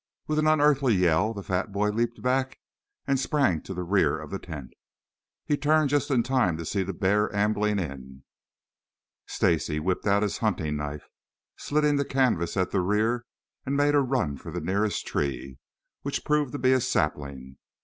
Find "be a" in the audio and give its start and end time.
16.57-16.81